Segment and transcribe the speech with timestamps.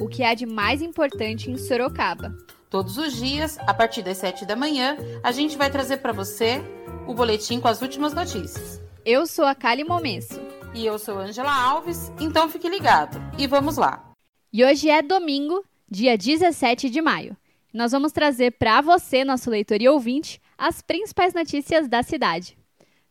[0.00, 2.34] o que há de mais importante em Sorocaba.
[2.70, 6.62] Todos os dias, a partir das 7 da manhã, a gente vai trazer para você
[7.06, 8.80] o boletim com as últimas notícias.
[9.04, 10.40] Eu sou a Kali Momesso.
[10.72, 13.18] E eu sou Angela Alves, então fique ligado.
[13.36, 14.12] E vamos lá.
[14.52, 17.36] E hoje é domingo, dia 17 de maio.
[17.74, 22.56] Nós vamos trazer para você, nosso leitor e ouvinte, as principais notícias da cidade.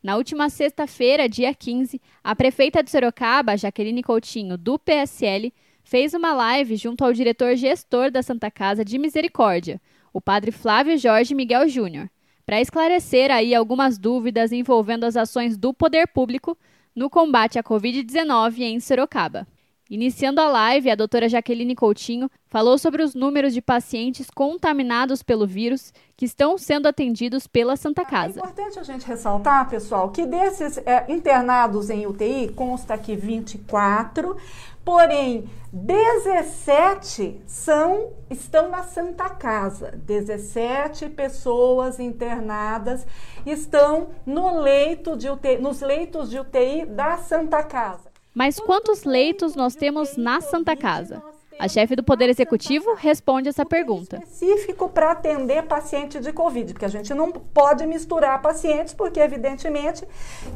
[0.01, 5.53] Na última sexta-feira, dia 15, a prefeita de Sorocaba, Jaqueline Coutinho, do PSL,
[5.83, 9.81] fez uma live junto ao diretor gestor da Santa Casa de Misericórdia,
[10.13, 12.09] o padre Flávio Jorge Miguel Júnior,
[12.45, 16.57] para esclarecer aí algumas dúvidas envolvendo as ações do poder público
[16.95, 19.47] no combate à Covid-19 em Sorocaba.
[19.89, 25.47] Iniciando a live, a doutora Jaqueline Coutinho falou sobre os números de pacientes contaminados pelo
[25.47, 28.39] vírus que estão sendo atendidos pela Santa Casa.
[28.39, 34.37] É importante a gente ressaltar, pessoal, que desses é, internados em UTI, consta aqui 24,
[34.85, 39.99] porém 17 são estão na Santa Casa.
[40.05, 43.07] 17 pessoas internadas
[43.43, 48.08] estão no leito de UTI, nos leitos de UTI da Santa Casa.
[48.33, 51.21] Mas quantos leitos nós temos na Santa Casa?
[51.59, 54.17] A chefe do Poder Executivo responde essa pergunta.
[54.23, 60.07] Específico para atender paciente de Covid, porque a gente não pode misturar pacientes, porque evidentemente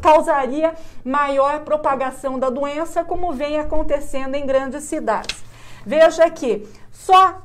[0.01, 5.43] causaria maior propagação da doença, como vem acontecendo em grandes cidades.
[5.85, 7.41] Veja que só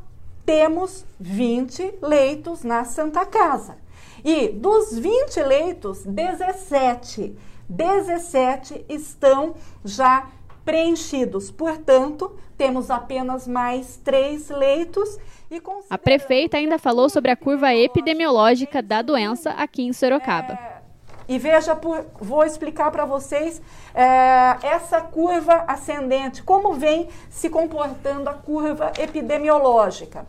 [0.47, 3.77] temos 20 leitos na Santa Casa.
[4.25, 7.37] E dos 20 leitos, 17
[7.69, 10.29] 17 estão já
[10.65, 11.51] preenchidos.
[11.51, 15.19] Portanto, temos apenas mais três leitos.
[15.51, 20.53] E A prefeita ainda falou sobre a curva epidemiológica da doença aqui em Sorocaba.
[20.53, 20.83] É,
[21.27, 23.63] e veja, por, vou explicar para vocês
[23.95, 30.27] é, essa curva ascendente, como vem se comportando a curva epidemiológica.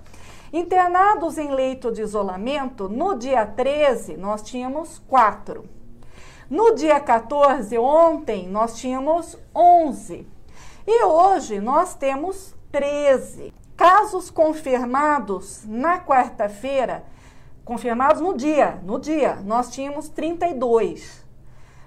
[0.53, 5.78] Internados em leito de isolamento, no dia 13, nós tínhamos quatro.
[6.49, 10.27] No dia 14, ontem, nós tínhamos 11.
[10.87, 13.53] E hoje nós temos 13.
[13.77, 17.03] Casos confirmados na quarta-feira,
[17.63, 21.23] confirmados no dia, no dia, nós tínhamos 32.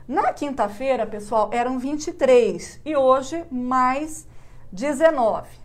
[0.06, 4.28] Na quinta-feira, pessoal, eram 23 e hoje mais
[4.70, 5.61] 19.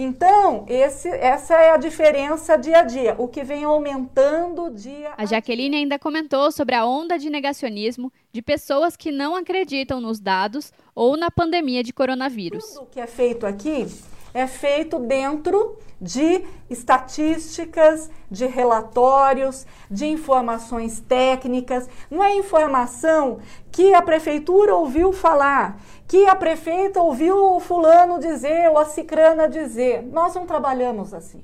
[0.00, 5.24] Então, esse, essa é a diferença dia a dia, o que vem aumentando dia a
[5.24, 10.20] A Jaqueline ainda comentou sobre a onda de negacionismo de pessoas que não acreditam nos
[10.20, 12.64] dados ou na pandemia de coronavírus.
[12.74, 13.88] Tudo que é feito aqui
[14.32, 21.88] é feito dentro de estatísticas, de relatórios, de informações técnicas.
[22.10, 23.38] Não é informação
[23.72, 29.48] que a prefeitura ouviu falar, que a prefeita ouviu o fulano dizer ou a cicrana
[29.48, 30.02] dizer.
[30.02, 31.42] Nós não trabalhamos assim.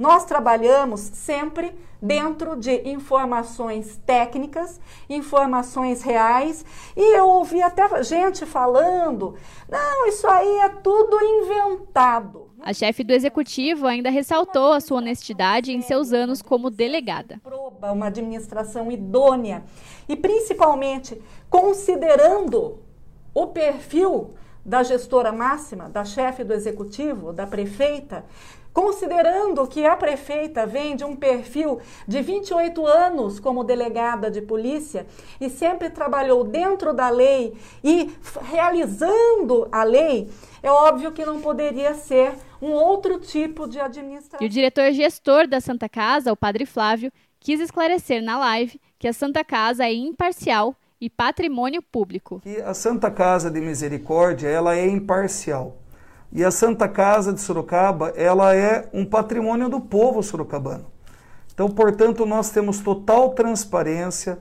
[0.00, 4.80] Nós trabalhamos sempre dentro de informações técnicas,
[5.10, 6.64] informações reais,
[6.96, 9.34] e eu ouvi até gente falando:
[9.68, 12.48] não, isso aí é tudo inventado.
[12.62, 17.38] A chefe do executivo ainda ressaltou a sua honestidade em seus anos como delegada.
[17.82, 19.64] Uma administração idônea
[20.08, 22.78] e principalmente considerando
[23.34, 24.32] o perfil
[24.64, 28.24] da gestora máxima, da chefe do executivo, da prefeita,
[28.72, 35.06] Considerando que a prefeita vem de um perfil de 28 anos como delegada de polícia
[35.40, 38.10] e sempre trabalhou dentro da lei e
[38.42, 40.30] realizando a lei,
[40.62, 44.38] é óbvio que não poderia ser um outro tipo de administração.
[44.40, 49.08] E o diretor gestor da Santa Casa, o Padre Flávio, quis esclarecer na live que
[49.08, 52.40] a Santa Casa é imparcial e patrimônio público.
[52.40, 55.79] Que a Santa Casa de Misericórdia, ela é imparcial.
[56.32, 60.86] E a Santa Casa de Sorocaba, ela é um patrimônio do povo sorocabano.
[61.52, 64.38] Então, portanto, nós temos total transparência,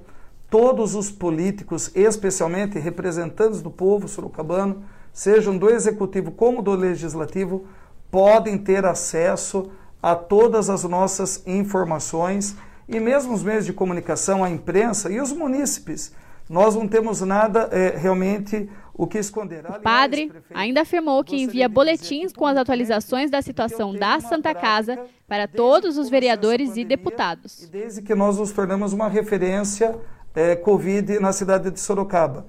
[0.50, 7.66] todos os políticos, especialmente representantes do povo sorocabano, sejam do executivo como do legislativo,
[8.12, 9.72] podem ter acesso
[10.02, 12.56] a todas as nossas informações
[12.88, 16.14] e mesmo os meios de comunicação, a imprensa e os munícipes.
[16.50, 18.70] Nós não temos nada é, realmente
[19.00, 19.66] o que esconder.
[19.66, 23.32] O padre ainda afirmou que envia boletins com as atualizações ainda afirmou que envia boletins
[23.32, 27.64] com as atualizações da situação da Santa Casa para todos os vereadores e deputados.
[27.64, 29.98] E desde que nós nos tornamos uma referência
[30.36, 32.46] é, Covid na cidade de Sorocaba.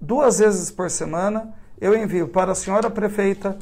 [0.00, 3.58] Duas vezes por semana eu envio para a senhora prefeita,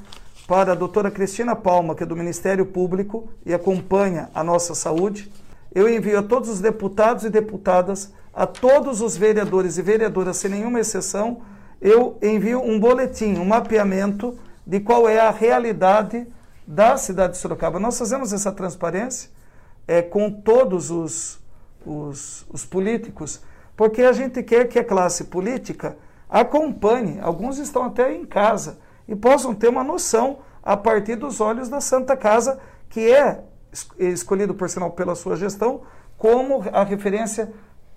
[0.46, 5.28] para a doutora Cristina Palma, que é do Ministério Público e acompanha a nossa saúde.
[5.74, 10.50] Eu envio a todos os deputados e deputadas, a todos os vereadores e vereadoras, sem
[10.50, 11.42] nenhuma exceção,
[11.80, 16.26] eu envio um boletim, um mapeamento de qual é a realidade
[16.66, 17.80] da cidade de Sorocaba.
[17.80, 19.30] Nós fazemos essa transparência
[19.88, 21.40] é, com todos os,
[21.84, 23.40] os, os políticos,
[23.76, 25.96] porque a gente quer que a classe política
[26.28, 28.78] acompanhe, alguns estão até em casa,
[29.08, 33.42] e possam ter uma noção a partir dos olhos da Santa Casa, que é
[33.98, 35.82] escolhido, por sinal, pela sua gestão,
[36.16, 37.52] como a referência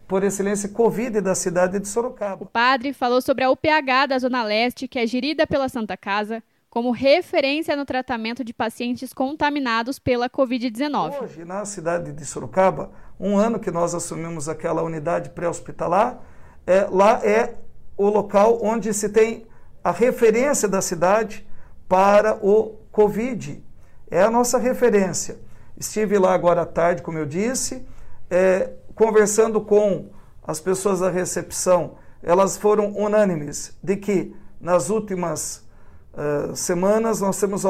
[0.08, 2.44] por excelência Covid da cidade de Sorocaba.
[2.44, 6.44] O padre falou sobre a UPH da Zona Leste, que é gerida pela Santa Casa,
[6.70, 11.22] como referência no tratamento de pacientes contaminados pela Covid-19.
[11.22, 16.20] Hoje, na cidade de Sorocaba, um ano que nós assumimos aquela unidade pré-hospitalar,
[16.66, 17.56] é, lá é
[17.96, 19.46] o local onde se tem
[19.84, 21.46] a referência da cidade
[21.88, 23.64] para o Covid.
[24.10, 25.38] É a nossa referência.
[25.78, 27.86] Estive lá agora à tarde, como eu disse,
[28.30, 30.10] é, conversando com
[30.46, 35.66] as pessoas da recepção, elas foram unânimes de que nas últimas
[36.14, 37.64] uh, semanas nós temos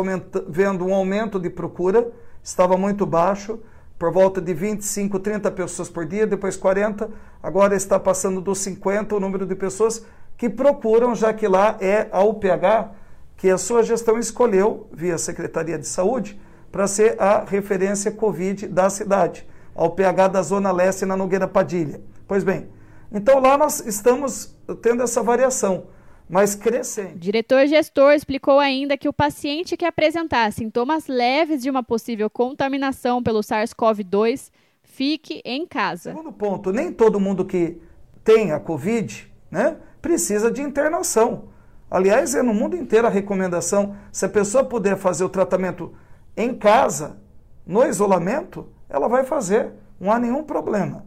[0.47, 2.11] vendo um aumento de procura,
[2.43, 3.59] estava muito baixo,
[3.97, 7.09] por volta de 25, 30 pessoas por dia, depois 40,
[7.41, 10.05] agora está passando dos 50 o número de pessoas
[10.37, 12.91] que procuram, já que lá é a UPH
[13.37, 16.39] que a sua gestão escolheu, via Secretaria de Saúde,
[16.71, 22.01] para ser a referência Covid da cidade ao PH da Zona Leste na Nogueira Padilha.
[22.27, 22.67] Pois bem,
[23.11, 25.85] então lá nós estamos tendo essa variação,
[26.29, 27.15] mas crescente.
[27.15, 32.29] O diretor gestor explicou ainda que o paciente que apresentar sintomas leves de uma possível
[32.29, 34.51] contaminação pelo SARS-CoV-2
[34.83, 36.11] fique em casa.
[36.11, 37.77] Segundo ponto, nem todo mundo que
[38.23, 41.49] tem a Covid né, precisa de internação.
[41.89, 45.93] Aliás, é no mundo inteiro a recomendação, se a pessoa puder fazer o tratamento
[46.35, 47.21] em casa,
[47.65, 51.03] no isolamento, ela vai fazer, não há nenhum problema.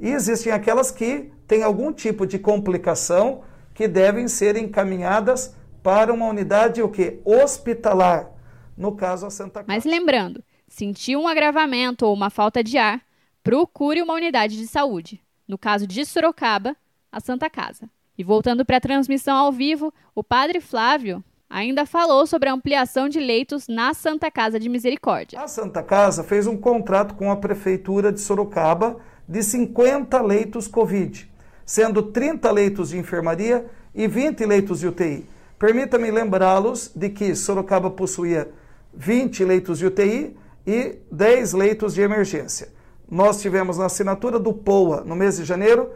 [0.00, 3.42] E existem aquelas que têm algum tipo de complicação
[3.72, 8.28] que devem ser encaminhadas para uma unidade o que hospitalar,
[8.76, 9.66] no caso a Santa Casa.
[9.68, 13.00] Mas lembrando, sentiu um agravamento ou uma falta de ar,
[13.44, 15.22] procure uma unidade de saúde.
[15.46, 16.76] No caso de Sorocaba,
[17.12, 17.88] a Santa Casa.
[18.18, 23.08] E voltando para a transmissão ao vivo, o padre Flávio ainda falou sobre a ampliação
[23.08, 25.40] de leitos na Santa Casa de Misericórdia.
[25.40, 28.98] A Santa Casa fez um contrato com a Prefeitura de Sorocaba
[29.28, 31.28] de 50 leitos Covid,
[31.66, 35.26] sendo 30 leitos de enfermaria e 20 leitos de UTI.
[35.58, 38.48] Permita-me lembrá-los de que Sorocaba possuía
[38.94, 42.68] 20 leitos de UTI e 10 leitos de emergência.
[43.10, 45.90] Nós tivemos na assinatura do POA no mês de janeiro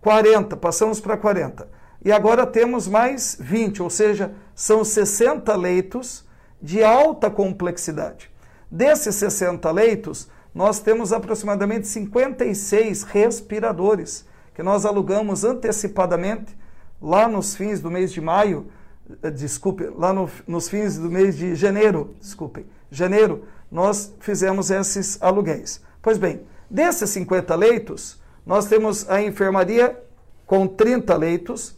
[0.00, 4.32] 40, passamos para 40 e agora temos mais 20, ou seja,
[4.62, 6.24] são 60 leitos
[6.62, 8.30] de alta complexidade.
[8.70, 14.24] Desses 60 leitos, nós temos aproximadamente 56 respiradores
[14.54, 16.56] que nós alugamos antecipadamente
[17.00, 18.68] lá nos fins do mês de maio,
[19.20, 25.20] eh, desculpe, lá no, nos fins do mês de janeiro, desculpem, janeiro, nós fizemos esses
[25.20, 25.82] aluguéis.
[26.00, 30.00] Pois bem, desses 50 leitos, nós temos a enfermaria
[30.46, 31.74] com 30 leitos,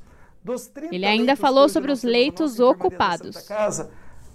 [0.93, 3.37] ele ainda falou sobre os leitos ocupados.
[3.49, 3.91] Casa,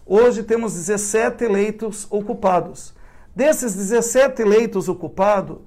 [0.05, 2.95] hoje temos 17 leitos ocupados.
[3.35, 5.59] Desses 17 leitos ocupados,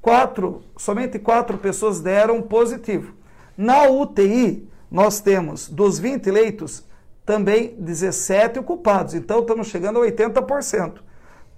[0.00, 3.14] quatro, somente quatro pessoas deram positivo.
[3.56, 6.84] Na UTI, nós temos dos 20 leitos,
[7.26, 9.12] também 17 ocupados.
[9.12, 11.00] Então, estamos chegando a 80%.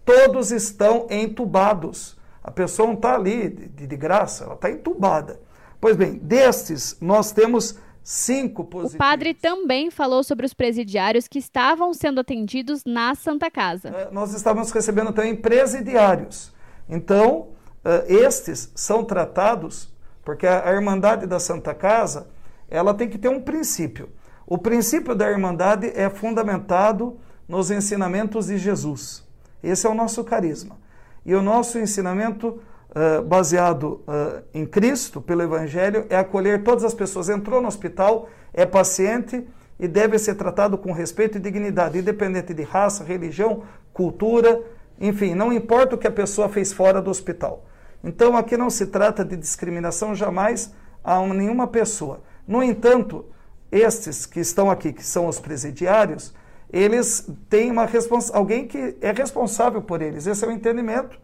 [0.05, 2.19] Todos estão entubados.
[2.43, 5.41] A pessoa não está ali de, de graça, ela está entubada.
[5.81, 7.79] Pois bem, destes, nós temos
[8.13, 8.97] Cinco positivos.
[8.97, 13.91] O padre também falou sobre os presidiários que estavam sendo atendidos na Santa Casa.
[13.91, 16.53] É, nós estávamos recebendo também presidiários.
[16.89, 17.51] Então,
[17.85, 22.27] uh, estes são tratados, porque a, a Irmandade da Santa Casa,
[22.69, 24.09] ela tem que ter um princípio.
[24.45, 29.25] O princípio da Irmandade é fundamentado nos ensinamentos de Jesus.
[29.63, 30.77] Esse é o nosso carisma.
[31.25, 32.61] E o nosso ensinamento
[33.23, 37.29] baseado uh, em Cristo, pelo Evangelho, é acolher todas as pessoas.
[37.29, 39.47] Entrou no hospital, é paciente
[39.79, 44.63] e deve ser tratado com respeito e dignidade, independente de raça, religião, cultura,
[45.01, 47.65] enfim, não importa o que a pessoa fez fora do hospital.
[48.05, 52.23] Então aqui não se trata de discriminação jamais a nenhuma pessoa.
[52.47, 53.25] No entanto,
[53.73, 56.35] estes que estão aqui, que são os presidiários,
[56.73, 57.89] eles têm uma
[58.33, 60.27] alguém que é responsável por eles.
[60.27, 61.19] Esse é o entendimento.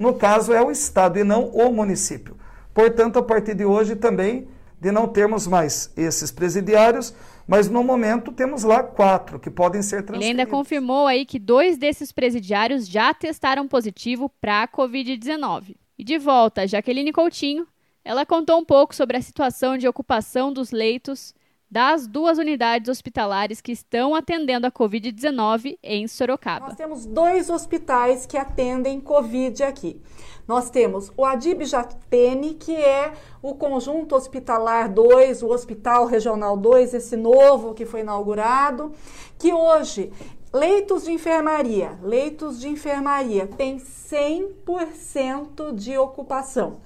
[0.00, 2.34] No caso, é o Estado e não o município.
[2.72, 4.48] Portanto, a partir de hoje também,
[4.80, 7.14] de não termos mais esses presidiários,
[7.46, 10.26] mas no momento temos lá quatro que podem ser transferidos.
[10.26, 15.76] Ele ainda confirmou aí que dois desses presidiários já testaram positivo para a Covid-19.
[15.98, 17.66] E de volta, Jaqueline Coutinho,
[18.02, 21.34] ela contou um pouco sobre a situação de ocupação dos leitos
[21.70, 26.66] das duas unidades hospitalares que estão atendendo a Covid-19 em Sorocaba.
[26.66, 30.00] Nós temos dois hospitais que atendem Covid aqui.
[30.48, 36.94] Nós temos o Adib Jatene, que é o conjunto hospitalar 2, o Hospital Regional 2,
[36.94, 38.92] esse novo que foi inaugurado,
[39.38, 40.12] que hoje
[40.52, 46.80] leitos de enfermaria, leitos de enfermaria tem 100% de ocupação.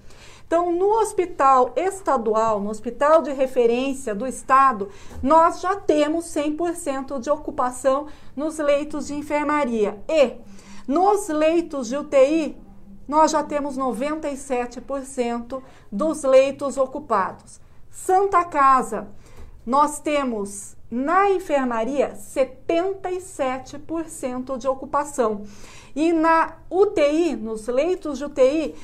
[0.46, 4.90] Então, no hospital estadual, no hospital de referência do estado,
[5.22, 9.98] nós já temos 100% de ocupação nos leitos de enfermaria.
[10.08, 10.34] E
[10.86, 12.58] nos leitos de UTI,
[13.08, 17.58] nós já temos 97% dos leitos ocupados.
[17.90, 19.08] Santa Casa,
[19.64, 25.46] nós temos na enfermaria 77% de ocupação.
[25.96, 28.74] E na UTI, nos leitos de UTI,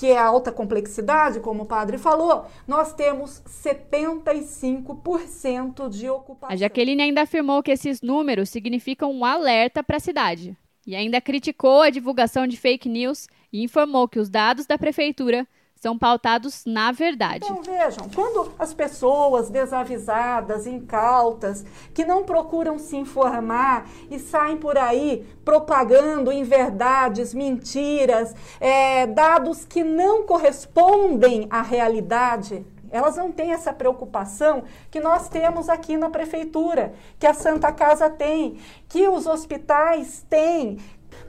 [0.00, 6.54] que é alta complexidade, como o padre falou, nós temos 75% de ocupação.
[6.54, 10.56] A Jaqueline ainda afirmou que esses números significam um alerta para a cidade.
[10.86, 15.46] E ainda criticou a divulgação de fake news e informou que os dados da prefeitura
[15.80, 17.46] são pautados na verdade.
[17.50, 24.76] Então vejam, quando as pessoas desavisadas, incautas, que não procuram se informar e saem por
[24.76, 33.72] aí propagando inverdades, mentiras, é, dados que não correspondem à realidade, elas não têm essa
[33.72, 38.58] preocupação que nós temos aqui na prefeitura, que a Santa Casa tem,
[38.88, 40.78] que os hospitais têm,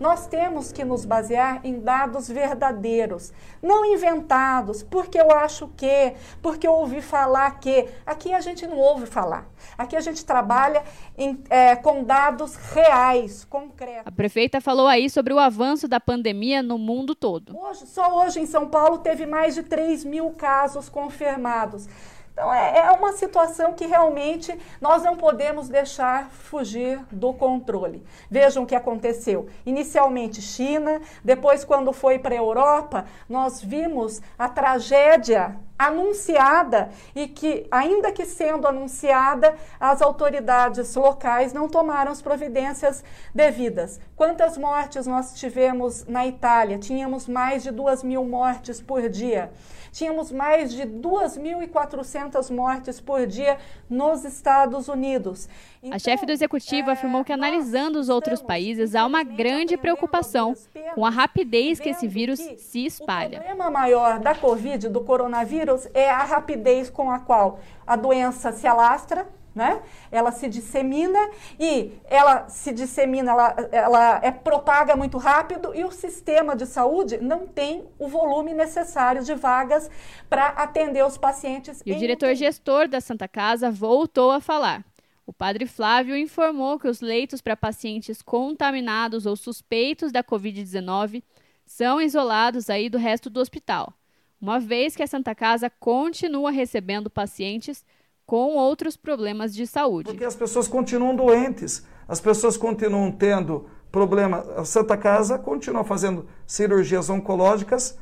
[0.01, 3.31] nós temos que nos basear em dados verdadeiros,
[3.61, 7.87] não inventados, porque eu acho que, porque eu ouvi falar que.
[8.03, 9.47] Aqui a gente não ouve falar.
[9.77, 10.83] Aqui a gente trabalha
[11.15, 14.07] em, é, com dados reais, concretos.
[14.07, 17.55] A prefeita falou aí sobre o avanço da pandemia no mundo todo.
[17.55, 21.87] Hoje, só hoje em São Paulo teve mais de 3 mil casos confirmados.
[22.33, 28.03] Então, é, é uma situação que realmente nós não podemos deixar fugir do controle.
[28.29, 29.47] Vejam o que aconteceu.
[29.65, 35.55] Inicialmente China, depois, quando foi para a Europa, nós vimos a tragédia
[35.87, 43.99] anunciada e que, ainda que sendo anunciada, as autoridades locais não tomaram as providências devidas.
[44.15, 46.77] Quantas mortes nós tivemos na Itália?
[46.77, 49.51] Tínhamos mais de duas mil mortes por dia.
[49.91, 53.57] Tínhamos mais de 2.400 mortes por dia
[53.89, 55.49] nos Estados Unidos.
[55.83, 59.75] Então, a chefe do executivo é, afirmou que, analisando os outros países, há uma grande
[59.75, 60.55] preocupação
[60.95, 63.39] com a rapidez que esse vírus se espalha.
[63.39, 68.51] O problema maior da Covid, do coronavírus, é a rapidez com a qual a doença
[68.51, 69.81] se alastra né?
[70.11, 71.19] Ela se dissemina
[71.59, 77.17] e ela se dissemina, ela, ela é propaga muito rápido e o sistema de saúde
[77.17, 79.89] não tem o volume necessário de vagas
[80.29, 81.81] para atender os pacientes.
[81.85, 84.85] E o diretor gestor da Santa Casa voltou a falar.
[85.25, 91.23] O padre Flávio informou que os leitos para pacientes contaminados ou suspeitos da Covid-19
[91.65, 93.93] são isolados aí do resto do hospital,
[94.41, 97.85] uma vez que a Santa Casa continua recebendo pacientes
[98.25, 100.09] com outros problemas de saúde.
[100.09, 104.39] Porque as pessoas continuam doentes, as pessoas continuam tendo problema.
[104.57, 107.97] A Santa Casa continua fazendo cirurgias oncológicas,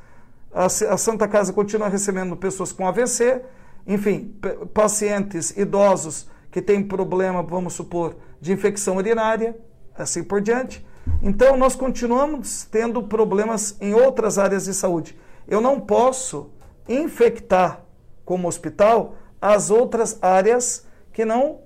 [0.53, 3.41] a, a Santa Casa continua recebendo pessoas com AVC,
[3.86, 4.36] enfim,
[4.74, 9.58] pacientes idosos que têm problema, vamos supor, de infecção urinária,
[9.96, 10.86] assim por diante.
[11.22, 15.17] Então, nós continuamos tendo problemas em outras áreas de saúde.
[15.50, 16.51] Eu não posso
[16.88, 17.82] infectar
[18.24, 21.62] como hospital as outras áreas que não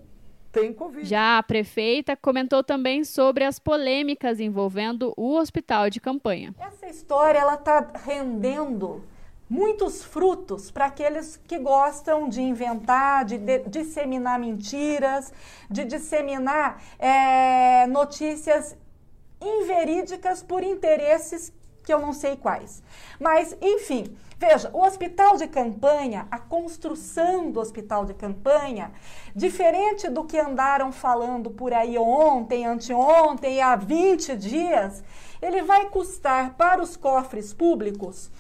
[0.54, 1.06] têm Covid.
[1.06, 6.56] Já a prefeita comentou também sobre as polêmicas envolvendo o hospital de campanha.
[6.60, 9.04] Essa história ela está rendendo
[9.50, 15.34] muitos frutos para aqueles que gostam de inventar, de, de disseminar mentiras,
[15.70, 18.78] de disseminar é, notícias
[19.42, 21.52] inverídicas por interesses
[21.84, 22.82] que eu não sei quais.
[23.20, 28.92] Mas, enfim, veja, o hospital de campanha, a construção do hospital de campanha,
[29.36, 35.04] diferente do que andaram falando por aí ontem, anteontem, há 20 dias,
[35.42, 38.32] ele vai custar para os cofres públicos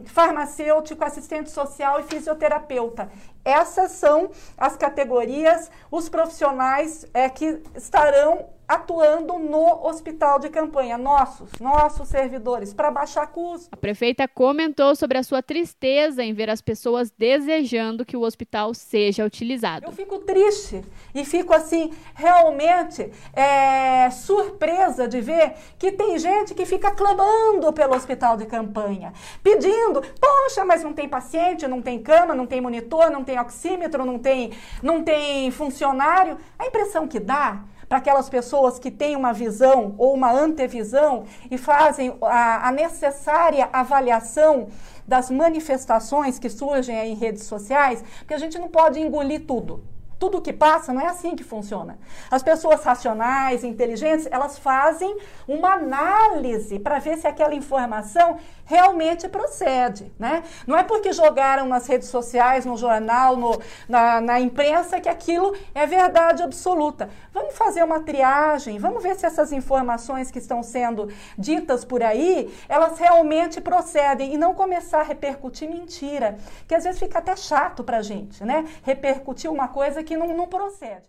[0.05, 3.11] farmacêutico, assistente social e fisioterapeuta.
[3.43, 11.49] Essas são as categorias, os profissionais é, que estarão atuando no hospital de campanha, nossos,
[11.59, 13.67] nossos servidores, para baixar custos.
[13.69, 18.73] A prefeita comentou sobre a sua tristeza em ver as pessoas desejando que o hospital
[18.73, 19.85] seja utilizado.
[19.85, 20.81] Eu fico triste
[21.13, 27.93] e fico assim, realmente é, surpresa de ver que tem gente que fica clamando pelo
[27.93, 29.11] hospital de campanha,
[29.43, 34.05] pedindo, poxa, mas não tem paciente, não tem cama, não tem monitor, não tem oxímetro,
[34.05, 36.37] não tem, não tem funcionário.
[36.57, 41.57] A impressão que dá para aquelas pessoas que têm uma visão ou uma antevisão e
[41.57, 44.69] fazem a, a necessária avaliação
[45.05, 49.83] das manifestações que surgem em redes sociais, porque a gente não pode engolir tudo
[50.21, 51.97] tudo que passa não é assim que funciona.
[52.29, 55.17] As pessoas racionais, inteligentes, elas fazem
[55.47, 60.43] uma análise para ver se aquela informação realmente procede, né?
[60.65, 65.53] Não é porque jogaram nas redes sociais, no jornal, no, na, na imprensa que aquilo
[65.73, 67.09] é verdade absoluta.
[67.33, 72.53] Vamos fazer uma triagem, vamos ver se essas informações que estão sendo ditas por aí,
[72.69, 77.83] elas realmente procedem e não começar a repercutir mentira, que às vezes fica até chato
[77.83, 78.65] para a gente, né?
[78.83, 81.05] Repercutir uma coisa que que não, não procede.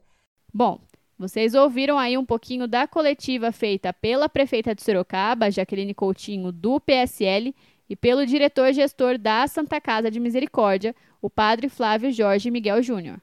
[0.55, 0.81] Bom,
[1.19, 6.79] vocês ouviram aí um pouquinho da coletiva feita pela prefeita de Sorocaba, Jaqueline Coutinho, do
[6.79, 7.53] PSL,
[7.91, 13.21] e pelo diretor gestor da Santa Casa de Misericórdia, o padre Flávio Jorge Miguel Júnior.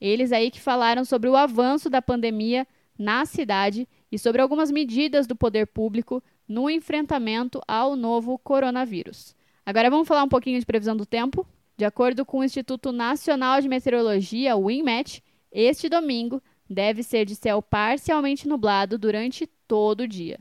[0.00, 2.66] Eles aí que falaram sobre o avanço da pandemia
[2.98, 9.36] na cidade e sobre algumas medidas do poder público no enfrentamento ao novo coronavírus.
[9.66, 11.46] Agora vamos falar um pouquinho de previsão do tempo?
[11.78, 17.36] De acordo com o Instituto Nacional de Meteorologia, o INMET, este domingo deve ser de
[17.36, 20.40] céu parcialmente nublado durante todo o dia.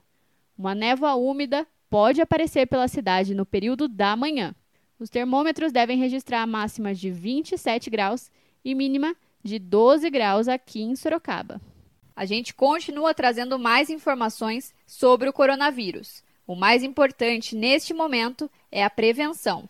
[0.57, 4.55] Uma névoa úmida pode aparecer pela cidade no período da manhã.
[4.97, 8.31] Os termômetros devem registrar máximas de 27 graus
[8.65, 11.61] e mínima de 12 graus aqui em Sorocaba.
[12.15, 16.23] A gente continua trazendo mais informações sobre o coronavírus.
[16.47, 19.69] O mais importante neste momento é a prevenção.